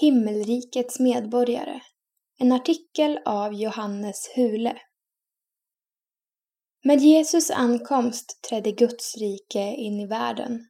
[0.00, 1.80] Himmelrikets medborgare.
[2.38, 4.76] En artikel av Johannes Hule.
[6.84, 10.68] Med Jesus ankomst trädde Guds rike in i världen.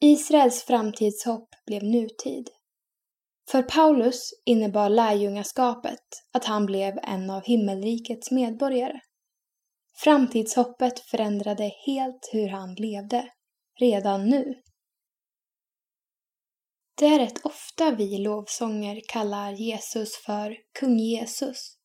[0.00, 2.50] Israels framtidshopp blev nutid.
[3.50, 9.00] För Paulus innebar lärjungaskapet att han blev en av himmelrikets medborgare.
[10.04, 13.28] Framtidshoppet förändrade helt hur han levde,
[13.80, 14.54] redan nu.
[16.98, 21.76] Det är rätt ofta vi lovsånger kallar Jesus för Kung Jesus.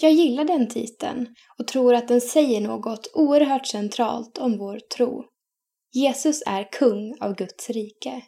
[0.00, 5.24] Jag gillar den titeln och tror att den säger något oerhört centralt om vår tro.
[5.92, 8.22] Jesus är kung av Guds rike.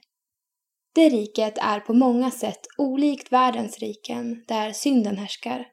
[0.95, 5.66] Det riket är på många sätt olikt världens riken där synden härskar.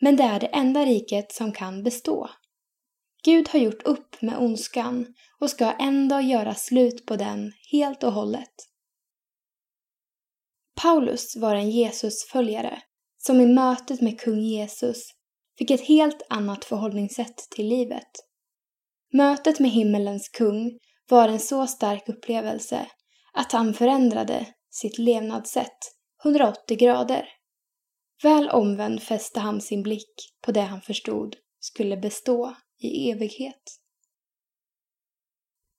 [0.00, 2.30] Men det är det enda riket som kan bestå.
[3.24, 5.06] Gud har gjort upp med ondskan
[5.40, 8.69] och ska ändå göra slut på den helt och hållet.
[10.82, 12.82] Paulus var en Jesusföljare
[13.18, 15.02] som i mötet med kung Jesus
[15.58, 18.08] fick ett helt annat förhållningssätt till livet.
[19.12, 22.86] Mötet med himmelens kung var en så stark upplevelse
[23.32, 25.78] att han förändrade sitt levnadssätt
[26.24, 27.28] 180 grader.
[28.22, 33.80] Väl omvänd fäste han sin blick på det han förstod skulle bestå i evighet.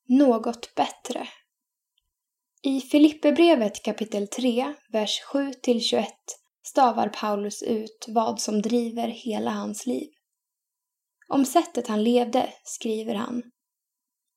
[0.08, 1.28] Något bättre
[2.64, 6.06] i Filipperbrevet kapitel 3, vers 7-21
[6.64, 10.10] stavar Paulus ut vad som driver hela hans liv.
[11.28, 13.44] Om sättet han levde skriver han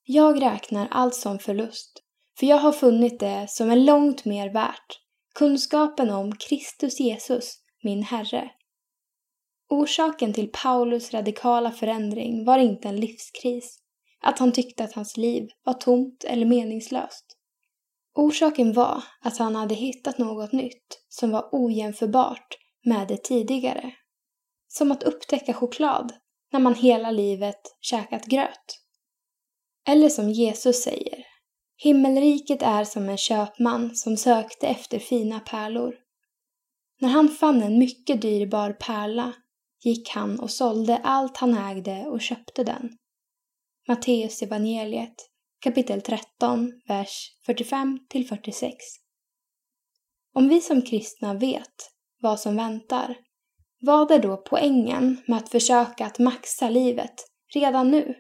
[0.02, 2.02] Jag räknar allt som förlust,
[2.38, 5.00] för jag har funnit det som är långt mer värt,
[5.34, 8.50] kunskapen om Kristus Jesus, min Herre.
[9.68, 13.78] Orsaken till Paulus radikala förändring var inte en livskris,
[14.20, 17.38] att han tyckte att hans liv var tomt eller meningslöst.
[18.14, 23.92] Orsaken var att han hade hittat något nytt som var ojämförbart med det tidigare.
[24.68, 26.12] Som att upptäcka choklad
[26.52, 28.80] när man hela livet käkat gröt.
[29.88, 31.26] Eller som Jesus säger,
[31.76, 35.94] himmelriket är som en köpman som sökte efter fina pärlor.
[37.00, 39.32] När han fann en mycket dyrbar pärla
[39.84, 42.90] gick han och sålde allt han ägde och köpte den.
[43.88, 45.14] Matteus evangeliet
[45.64, 47.98] kapitel 13, vers 45
[48.28, 48.76] 46.
[50.34, 53.16] Om vi som kristna vet vad som väntar,
[53.80, 57.14] vad är då poängen med att försöka att maxa livet
[57.54, 58.14] redan nu?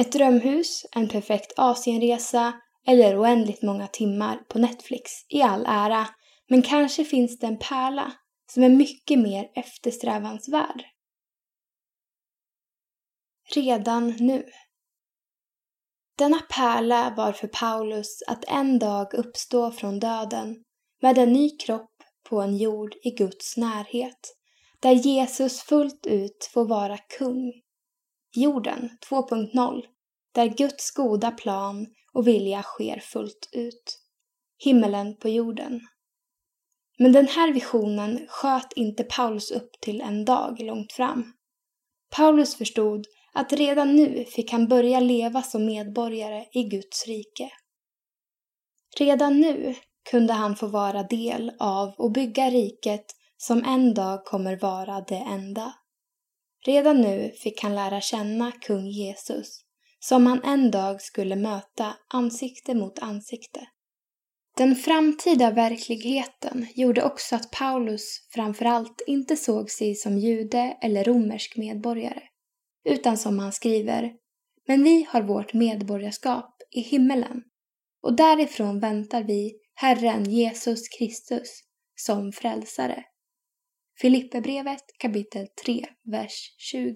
[0.00, 2.52] Ett drömhus, en perfekt Asienresa
[2.86, 6.08] eller oändligt många timmar på Netflix i all ära,
[6.48, 8.12] men kanske finns det en pärla
[8.52, 10.84] som är mycket mer eftersträvansvärd.
[13.54, 14.44] Redan nu.
[16.18, 20.64] Denna pärla var för Paulus att en dag uppstå från döden
[21.02, 21.90] med en ny kropp
[22.28, 24.36] på en jord i Guds närhet,
[24.80, 27.52] där Jesus fullt ut får vara kung.
[28.34, 29.82] Jorden 2.0,
[30.34, 33.98] där Guds goda plan och vilja sker fullt ut.
[34.64, 35.80] Himmelen på jorden.
[36.98, 41.32] Men den här visionen sköt inte Paulus upp till en dag långt fram.
[42.10, 43.06] Paulus förstod
[43.38, 47.50] att redan nu fick han börja leva som medborgare i Guds rike.
[48.98, 49.74] Redan nu
[50.10, 53.04] kunde han få vara del av och bygga riket
[53.36, 55.74] som en dag kommer vara det enda.
[56.66, 59.60] Redan nu fick han lära känna kung Jesus,
[60.00, 63.68] som han en dag skulle möta ansikte mot ansikte.
[64.56, 71.56] Den framtida verkligheten gjorde också att Paulus framförallt inte såg sig som jude eller romersk
[71.56, 72.22] medborgare
[72.88, 74.12] utan som han skriver,
[74.66, 77.42] men vi har vårt medborgarskap i himmelen
[78.02, 81.60] och därifrån väntar vi Herren Jesus Kristus
[81.94, 83.04] som frälsare.
[84.00, 86.94] Filipperbrevet kapitel 3, vers 20.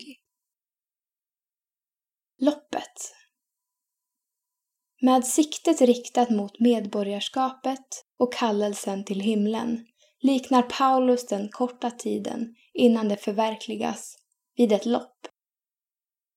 [2.38, 3.14] Loppet
[5.00, 9.86] Med siktet riktat mot medborgarskapet och kallelsen till himlen
[10.20, 14.16] liknar Paulus den korta tiden innan det förverkligas
[14.56, 15.28] vid ett lopp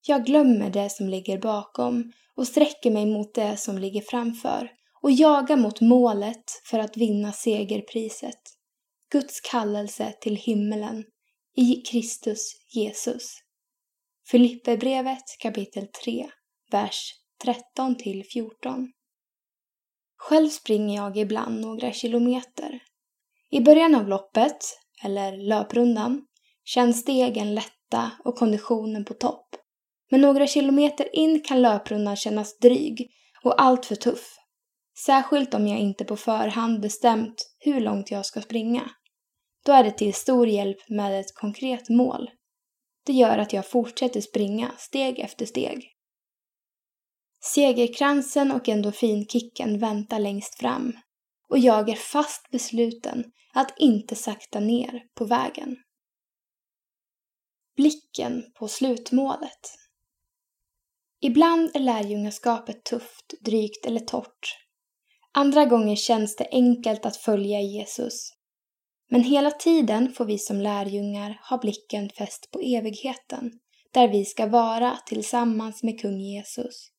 [0.07, 4.71] jag glömmer det som ligger bakom och sträcker mig mot det som ligger framför
[5.01, 8.39] och jagar mot målet för att vinna segerpriset.
[9.11, 11.03] Guds kallelse till himmelen
[11.55, 13.35] i Kristus Jesus.
[14.31, 16.29] Filipperbrevet kapitel 3,
[16.71, 17.13] vers
[17.43, 18.91] 13 till 14.
[20.17, 22.79] Själv springer jag ibland några kilometer.
[23.49, 24.57] I början av loppet,
[25.03, 26.25] eller löprundan,
[26.63, 29.55] känns stegen lätta och konditionen på topp.
[30.11, 33.09] Men några kilometer in kan löprundan kännas dryg
[33.43, 34.35] och alltför tuff.
[35.05, 38.89] Särskilt om jag inte på förhand bestämt hur långt jag ska springa.
[39.65, 42.29] Då är det till stor hjälp med ett konkret mål.
[43.05, 45.91] Det gör att jag fortsätter springa steg efter steg.
[47.53, 50.93] Segerkransen och endorfinkicken väntar längst fram
[51.49, 53.23] och jag är fast besluten
[53.53, 55.77] att inte sakta ner på vägen.
[57.75, 59.84] Blicken på slutmålet.
[61.25, 64.57] Ibland är lärjungaskapet tufft, drygt eller torrt.
[65.33, 68.33] Andra gånger känns det enkelt att följa Jesus.
[69.09, 73.51] Men hela tiden får vi som lärjungar ha blicken fäst på evigheten,
[73.93, 76.89] där vi ska vara tillsammans med kung Jesus.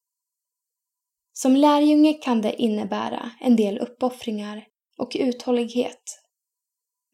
[1.32, 4.64] Som lärjunge kan det innebära en del uppoffringar
[4.98, 6.22] och uthållighet.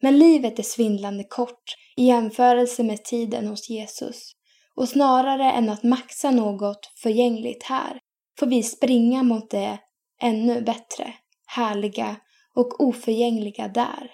[0.01, 4.33] Men livet är svindlande kort i jämförelse med tiden hos Jesus
[4.75, 7.99] och snarare än att maxa något förgängligt här
[8.39, 9.79] får vi springa mot det
[10.21, 11.13] ännu bättre,
[11.47, 12.15] härliga
[12.55, 14.11] och oförgängliga där.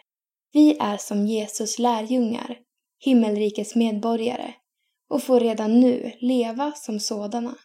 [0.53, 2.57] Vi är som Jesus lärjungar,
[2.99, 4.53] himmelrikets medborgare
[5.09, 7.55] och får redan nu leva som sådana.